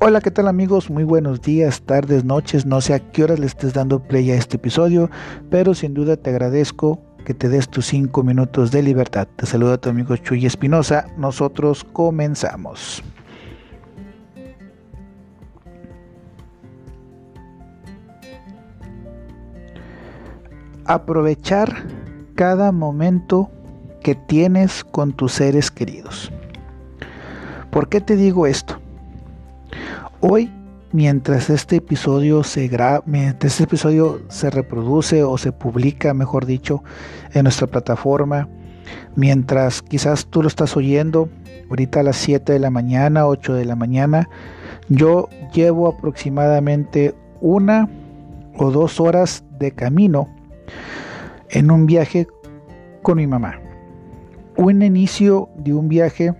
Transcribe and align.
Hola, 0.00 0.20
¿qué 0.20 0.30
tal 0.30 0.46
amigos? 0.46 0.90
Muy 0.90 1.02
buenos 1.02 1.42
días, 1.42 1.82
tardes, 1.82 2.24
noches. 2.24 2.64
No 2.64 2.80
sé 2.80 2.94
a 2.94 3.00
qué 3.00 3.24
horas 3.24 3.40
le 3.40 3.46
estés 3.46 3.74
dando 3.74 3.98
play 3.98 4.30
a 4.30 4.36
este 4.36 4.56
episodio, 4.56 5.10
pero 5.50 5.74
sin 5.74 5.92
duda 5.92 6.16
te 6.16 6.30
agradezco 6.30 7.00
que 7.24 7.34
te 7.34 7.48
des 7.48 7.68
tus 7.68 7.86
5 7.86 8.22
minutos 8.22 8.70
de 8.70 8.84
libertad. 8.84 9.26
Te 9.34 9.44
saluda 9.44 9.76
tu 9.76 9.90
amigo 9.90 10.14
Chuy 10.14 10.46
Espinosa. 10.46 11.08
Nosotros 11.16 11.82
comenzamos. 11.82 13.02
Aprovechar 20.84 21.74
cada 22.36 22.70
momento 22.70 23.50
que 24.00 24.14
tienes 24.14 24.84
con 24.84 25.12
tus 25.12 25.32
seres 25.32 25.72
queridos. 25.72 26.30
¿Por 27.72 27.88
qué 27.88 28.00
te 28.00 28.14
digo 28.14 28.46
esto? 28.46 28.77
Hoy, 30.20 30.50
mientras 30.90 31.48
este 31.48 31.76
episodio 31.76 32.42
se 32.42 32.66
graba, 32.66 33.04
mientras 33.06 33.52
este 33.52 33.64
episodio 33.64 34.20
se 34.28 34.50
reproduce 34.50 35.22
o 35.22 35.38
se 35.38 35.52
publica, 35.52 36.12
mejor 36.12 36.44
dicho, 36.44 36.82
en 37.34 37.44
nuestra 37.44 37.68
plataforma, 37.68 38.48
mientras 39.14 39.80
quizás 39.80 40.26
tú 40.26 40.42
lo 40.42 40.48
estás 40.48 40.76
oyendo, 40.76 41.28
ahorita 41.70 42.00
a 42.00 42.02
las 42.02 42.16
7 42.16 42.52
de 42.52 42.58
la 42.58 42.70
mañana, 42.70 43.28
8 43.28 43.54
de 43.54 43.64
la 43.64 43.76
mañana, 43.76 44.28
yo 44.88 45.28
llevo 45.54 45.86
aproximadamente 45.86 47.14
una 47.40 47.88
o 48.56 48.72
dos 48.72 48.98
horas 48.98 49.44
de 49.60 49.70
camino 49.70 50.28
en 51.48 51.70
un 51.70 51.86
viaje 51.86 52.26
con 53.02 53.18
mi 53.18 53.28
mamá. 53.28 53.60
Un 54.56 54.82
inicio 54.82 55.48
de 55.56 55.74
un 55.74 55.88
viaje 55.88 56.34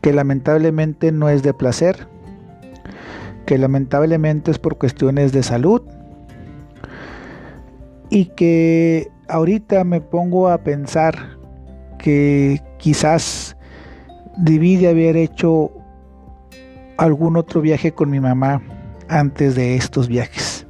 que 0.00 0.12
lamentablemente 0.12 1.12
no 1.12 1.28
es 1.28 1.42
de 1.42 1.54
placer, 1.54 2.08
que 3.46 3.58
lamentablemente 3.58 4.50
es 4.50 4.58
por 4.58 4.78
cuestiones 4.78 5.32
de 5.32 5.42
salud 5.42 5.82
y 8.08 8.26
que 8.26 9.10
ahorita 9.28 9.84
me 9.84 10.00
pongo 10.00 10.48
a 10.48 10.58
pensar 10.58 11.38
que 11.98 12.60
quizás 12.78 13.56
debí 14.36 14.76
de 14.76 14.88
haber 14.88 15.16
hecho 15.16 15.70
algún 16.96 17.36
otro 17.36 17.60
viaje 17.60 17.92
con 17.92 18.10
mi 18.10 18.20
mamá 18.20 18.62
antes 19.08 19.54
de 19.54 19.76
estos 19.76 20.08
viajes. 20.08 20.66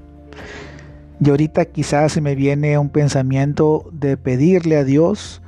Y 1.23 1.29
ahorita 1.29 1.67
quizás 1.67 2.13
se 2.13 2.21
me 2.21 2.35
viene 2.35 2.79
un 2.79 2.89
pensamiento 2.89 3.85
de 3.93 4.17
pedirle 4.17 4.77
a 4.77 4.85
Dios 4.85 5.43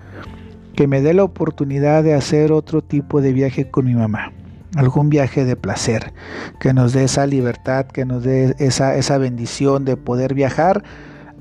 que 0.75 0.87
me 0.87 1.03
dé 1.03 1.15
la 1.15 1.25
oportunidad 1.25 2.03
de 2.03 2.15
hacer 2.15 2.53
otro 2.53 2.83
tipo 2.83 3.20
de 3.20 3.33
viaje 3.33 3.70
con 3.70 3.87
mi 3.87 3.95
mamá. 3.95 4.33
Algún 4.75 5.11
viaje 5.11 5.45
de 5.45 5.55
placer, 5.55 6.15
que 6.59 6.73
nos 6.73 6.92
dé 6.95 7.05
esa 7.05 7.27
libertad, 7.27 7.87
que 7.87 8.06
nos 8.06 8.23
dé 8.23 8.55
esa, 8.59 8.97
esa 8.97 9.19
bendición 9.19 9.84
de 9.84 9.97
poder 9.97 10.33
viajar 10.33 10.83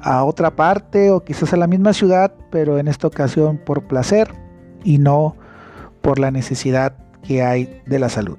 a 0.02 0.24
otra 0.24 0.56
parte 0.56 1.12
o 1.12 1.24
quizás 1.24 1.54
a 1.54 1.58
la 1.58 1.68
misma 1.68 1.94
ciudad, 1.94 2.34
pero 2.50 2.78
en 2.78 2.88
esta 2.88 3.08
ocasión 3.08 3.58
por 3.58 3.84
placer 3.84 4.34
y 4.84 4.98
no 4.98 5.38
por 6.02 6.20
la 6.20 6.32
necesidad 6.32 6.94
que 7.24 7.42
hay 7.44 7.82
de 7.86 8.00
la 8.00 8.10
salud. 8.10 8.38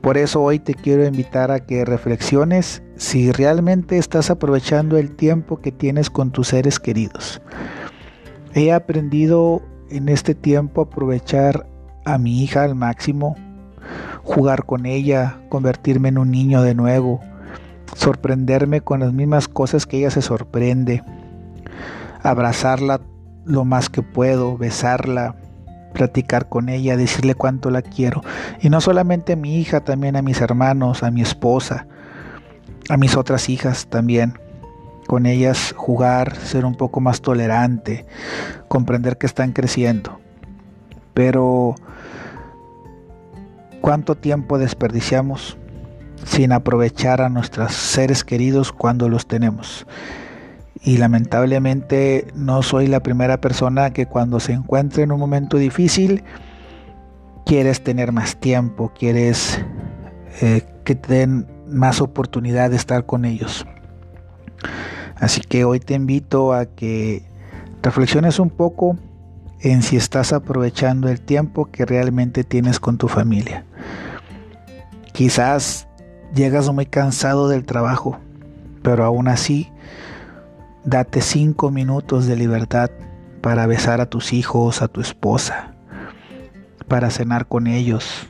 Por 0.00 0.16
eso 0.16 0.40
hoy 0.40 0.60
te 0.60 0.74
quiero 0.74 1.04
invitar 1.04 1.50
a 1.50 1.60
que 1.60 1.84
reflexiones 1.84 2.80
si 2.96 3.32
realmente 3.32 3.98
estás 3.98 4.30
aprovechando 4.30 4.96
el 4.98 5.16
tiempo 5.16 5.60
que 5.60 5.72
tienes 5.72 6.10
con 6.10 6.30
tus 6.30 6.48
seres 6.48 6.78
queridos. 6.78 7.42
He 8.56 8.72
aprendido 8.72 9.60
en 9.90 10.08
este 10.08 10.34
tiempo 10.34 10.80
a 10.80 10.84
aprovechar 10.84 11.66
a 12.06 12.16
mi 12.16 12.42
hija 12.42 12.64
al 12.64 12.74
máximo, 12.74 13.36
jugar 14.22 14.64
con 14.64 14.86
ella, 14.86 15.38
convertirme 15.50 16.08
en 16.08 16.16
un 16.16 16.30
niño 16.30 16.62
de 16.62 16.74
nuevo, 16.74 17.20
sorprenderme 17.94 18.80
con 18.80 19.00
las 19.00 19.12
mismas 19.12 19.46
cosas 19.46 19.84
que 19.84 19.98
ella 19.98 20.10
se 20.10 20.22
sorprende, 20.22 21.04
abrazarla 22.22 23.02
lo 23.44 23.66
más 23.66 23.90
que 23.90 24.00
puedo, 24.00 24.56
besarla, 24.56 25.36
platicar 25.92 26.48
con 26.48 26.70
ella, 26.70 26.96
decirle 26.96 27.34
cuánto 27.34 27.68
la 27.68 27.82
quiero. 27.82 28.22
Y 28.62 28.70
no 28.70 28.80
solamente 28.80 29.34
a 29.34 29.36
mi 29.36 29.58
hija, 29.58 29.82
también 29.82 30.16
a 30.16 30.22
mis 30.22 30.40
hermanos, 30.40 31.02
a 31.02 31.10
mi 31.10 31.20
esposa, 31.20 31.86
a 32.88 32.96
mis 32.96 33.18
otras 33.18 33.50
hijas 33.50 33.86
también 33.88 34.45
con 35.06 35.26
ellas 35.26 35.74
jugar, 35.76 36.36
ser 36.36 36.64
un 36.64 36.74
poco 36.74 37.00
más 37.00 37.20
tolerante, 37.20 38.06
comprender 38.68 39.16
que 39.18 39.26
están 39.26 39.52
creciendo. 39.52 40.20
Pero 41.14 41.74
¿cuánto 43.80 44.16
tiempo 44.16 44.58
desperdiciamos 44.58 45.56
sin 46.24 46.52
aprovechar 46.52 47.22
a 47.22 47.28
nuestros 47.28 47.72
seres 47.72 48.24
queridos 48.24 48.72
cuando 48.72 49.08
los 49.08 49.26
tenemos? 49.26 49.86
Y 50.82 50.98
lamentablemente 50.98 52.28
no 52.34 52.62
soy 52.62 52.86
la 52.86 53.00
primera 53.00 53.40
persona 53.40 53.90
que 53.90 54.06
cuando 54.06 54.40
se 54.40 54.52
encuentra 54.52 55.02
en 55.02 55.10
un 55.12 55.18
momento 55.18 55.56
difícil 55.56 56.22
quieres 57.46 57.82
tener 57.82 58.12
más 58.12 58.36
tiempo, 58.36 58.92
quieres 58.96 59.60
eh, 60.42 60.62
que 60.84 60.94
te 60.94 61.14
den 61.14 61.46
más 61.66 62.00
oportunidad 62.00 62.70
de 62.70 62.76
estar 62.76 63.06
con 63.06 63.24
ellos. 63.24 63.66
Así 65.16 65.40
que 65.40 65.64
hoy 65.64 65.80
te 65.80 65.94
invito 65.94 66.52
a 66.52 66.66
que 66.66 67.24
reflexiones 67.82 68.38
un 68.38 68.50
poco 68.50 68.96
en 69.60 69.82
si 69.82 69.96
estás 69.96 70.32
aprovechando 70.32 71.08
el 71.08 71.20
tiempo 71.20 71.66
que 71.66 71.86
realmente 71.86 72.44
tienes 72.44 72.78
con 72.78 72.98
tu 72.98 73.08
familia. 73.08 73.64
Quizás 75.12 75.88
llegas 76.34 76.70
muy 76.70 76.86
cansado 76.86 77.48
del 77.48 77.64
trabajo, 77.64 78.18
pero 78.82 79.04
aún 79.04 79.28
así, 79.28 79.70
date 80.84 81.22
cinco 81.22 81.70
minutos 81.70 82.26
de 82.26 82.36
libertad 82.36 82.90
para 83.40 83.66
besar 83.66 84.00
a 84.00 84.10
tus 84.10 84.32
hijos, 84.32 84.82
a 84.82 84.88
tu 84.88 85.00
esposa, 85.00 85.74
para 86.86 87.10
cenar 87.10 87.46
con 87.46 87.66
ellos, 87.66 88.28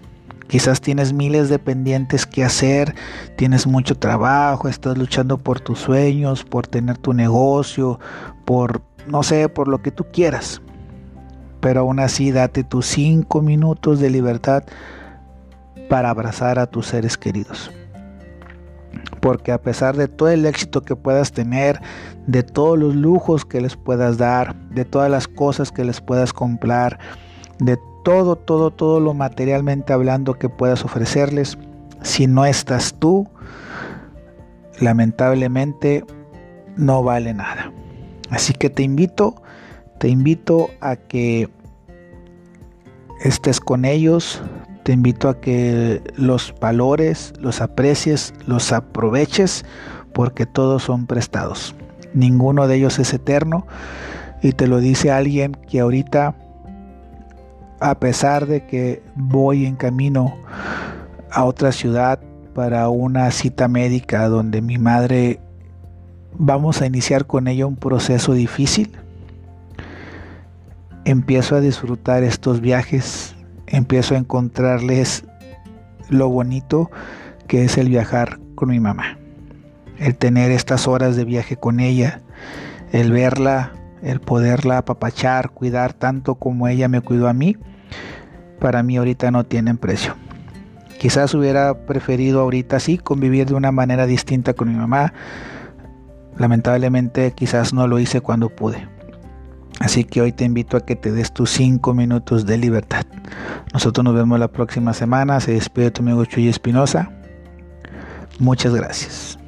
Quizás 0.48 0.80
tienes 0.80 1.12
miles 1.12 1.48
de 1.48 1.58
pendientes 1.58 2.24
que 2.24 2.44
hacer, 2.44 2.94
tienes 3.36 3.66
mucho 3.66 3.96
trabajo, 3.98 4.68
estás 4.68 4.96
luchando 4.96 5.38
por 5.38 5.60
tus 5.60 5.80
sueños, 5.80 6.44
por 6.44 6.66
tener 6.66 6.98
tu 6.98 7.12
negocio, 7.12 7.98
por, 8.44 8.82
no 9.08 9.22
sé, 9.22 9.48
por 9.48 9.66
lo 9.66 9.82
que 9.82 9.90
tú 9.90 10.06
quieras. 10.12 10.62
Pero 11.60 11.80
aún 11.80 11.98
así 11.98 12.30
date 12.30 12.62
tus 12.62 12.86
cinco 12.86 13.42
minutos 13.42 13.98
de 13.98 14.10
libertad 14.10 14.62
para 15.88 16.10
abrazar 16.10 16.58
a 16.60 16.66
tus 16.66 16.86
seres 16.86 17.16
queridos. 17.16 17.72
Porque 19.20 19.50
a 19.50 19.60
pesar 19.60 19.96
de 19.96 20.06
todo 20.06 20.28
el 20.28 20.46
éxito 20.46 20.82
que 20.82 20.94
puedas 20.94 21.32
tener, 21.32 21.80
de 22.28 22.44
todos 22.44 22.78
los 22.78 22.94
lujos 22.94 23.44
que 23.44 23.60
les 23.60 23.76
puedas 23.76 24.16
dar, 24.16 24.54
de 24.70 24.84
todas 24.84 25.10
las 25.10 25.26
cosas 25.26 25.72
que 25.72 25.84
les 25.84 26.00
puedas 26.00 26.32
comprar, 26.32 27.00
de 27.58 27.78
todo, 28.06 28.36
todo, 28.36 28.70
todo 28.70 29.00
lo 29.00 29.14
materialmente 29.14 29.92
hablando 29.92 30.34
que 30.34 30.48
puedas 30.48 30.84
ofrecerles. 30.84 31.58
Si 32.02 32.28
no 32.28 32.46
estás 32.46 32.94
tú, 32.94 33.28
lamentablemente 34.78 36.04
no 36.76 37.02
vale 37.02 37.34
nada. 37.34 37.72
Así 38.30 38.52
que 38.52 38.70
te 38.70 38.84
invito, 38.84 39.42
te 39.98 40.06
invito 40.06 40.70
a 40.80 40.94
que 40.94 41.48
estés 43.24 43.58
con 43.58 43.84
ellos, 43.84 44.40
te 44.84 44.92
invito 44.92 45.28
a 45.28 45.40
que 45.40 46.00
los 46.14 46.54
valores, 46.60 47.32
los 47.40 47.60
aprecies, 47.60 48.34
los 48.46 48.70
aproveches, 48.70 49.64
porque 50.12 50.46
todos 50.46 50.84
son 50.84 51.06
prestados. 51.06 51.74
Ninguno 52.14 52.68
de 52.68 52.76
ellos 52.76 53.00
es 53.00 53.12
eterno 53.12 53.66
y 54.42 54.52
te 54.52 54.68
lo 54.68 54.78
dice 54.78 55.10
alguien 55.10 55.56
que 55.68 55.80
ahorita 55.80 56.36
a 57.80 57.98
pesar 57.98 58.46
de 58.46 58.66
que 58.66 59.02
voy 59.14 59.66
en 59.66 59.76
camino 59.76 60.36
a 61.30 61.44
otra 61.44 61.72
ciudad 61.72 62.20
para 62.54 62.88
una 62.88 63.30
cita 63.30 63.68
médica 63.68 64.28
donde 64.28 64.62
mi 64.62 64.78
madre 64.78 65.40
vamos 66.38 66.80
a 66.80 66.86
iniciar 66.86 67.26
con 67.26 67.48
ella 67.48 67.66
un 67.66 67.76
proceso 67.76 68.32
difícil, 68.32 68.96
empiezo 71.04 71.56
a 71.56 71.60
disfrutar 71.60 72.22
estos 72.22 72.60
viajes, 72.60 73.34
empiezo 73.66 74.14
a 74.14 74.18
encontrarles 74.18 75.24
lo 76.08 76.28
bonito 76.28 76.90
que 77.46 77.64
es 77.64 77.78
el 77.78 77.88
viajar 77.88 78.38
con 78.54 78.70
mi 78.70 78.80
mamá, 78.80 79.18
el 79.98 80.16
tener 80.16 80.50
estas 80.50 80.88
horas 80.88 81.16
de 81.16 81.24
viaje 81.24 81.56
con 81.56 81.80
ella, 81.80 82.22
el 82.92 83.12
verla 83.12 83.72
el 84.06 84.20
poderla 84.20 84.78
apapachar, 84.78 85.50
cuidar 85.50 85.92
tanto 85.92 86.36
como 86.36 86.68
ella 86.68 86.88
me 86.88 87.00
cuidó 87.00 87.28
a 87.28 87.32
mí, 87.32 87.56
para 88.60 88.82
mí 88.82 88.96
ahorita 88.96 89.30
no 89.32 89.44
tienen 89.44 89.78
precio. 89.78 90.14
Quizás 90.98 91.34
hubiera 91.34 91.86
preferido 91.86 92.40
ahorita 92.40 92.80
sí 92.80 92.98
convivir 92.98 93.46
de 93.46 93.54
una 93.54 93.72
manera 93.72 94.06
distinta 94.06 94.54
con 94.54 94.68
mi 94.68 94.74
mamá. 94.74 95.12
Lamentablemente 96.38 97.32
quizás 97.32 97.74
no 97.74 97.86
lo 97.86 97.98
hice 97.98 98.20
cuando 98.20 98.48
pude. 98.48 98.88
Así 99.80 100.04
que 100.04 100.22
hoy 100.22 100.32
te 100.32 100.44
invito 100.44 100.76
a 100.76 100.86
que 100.86 100.96
te 100.96 101.12
des 101.12 101.32
tus 101.32 101.50
5 101.50 101.92
minutos 101.92 102.46
de 102.46 102.56
libertad. 102.56 103.04
Nosotros 103.74 104.04
nos 104.04 104.14
vemos 104.14 104.38
la 104.38 104.48
próxima 104.48 104.94
semana. 104.94 105.40
Se 105.40 105.52
despide 105.52 105.90
tu 105.90 106.02
amigo 106.02 106.24
Chuy 106.24 106.48
Espinosa. 106.48 107.10
Muchas 108.38 108.74
gracias. 108.74 109.38